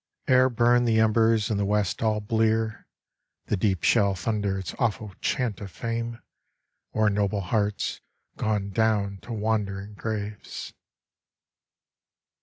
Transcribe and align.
Ere 0.27 0.49
burn 0.49 0.85
the 0.85 0.99
embers 0.99 1.51
in 1.51 1.57
the 1.57 1.63
west 1.63 2.01
all 2.01 2.19
blear, 2.19 2.87
The 3.45 3.55
deep 3.55 3.83
shall 3.83 4.15
thunder 4.15 4.57
its 4.57 4.73
awful 4.79 5.13
chant 5.21 5.61
of 5.61 5.69
fame 5.69 6.19
O'er 6.95 7.11
noble 7.11 7.41
hearts 7.41 8.01
gone 8.35 8.71
down 8.71 9.19
to 9.21 9.31
wandering 9.31 9.93
graves. 9.93 10.73